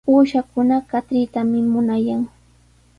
[0.11, 2.21] Uushakuna katritami munayan.